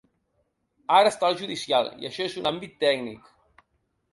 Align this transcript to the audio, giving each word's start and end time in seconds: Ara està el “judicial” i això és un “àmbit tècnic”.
Ara 0.99 1.11
està 1.11 1.29
el 1.33 1.37
“judicial” 1.41 1.91
i 2.05 2.09
això 2.11 2.27
és 2.31 2.39
un 2.43 2.51
“àmbit 2.53 2.75
tècnic”. 2.87 3.29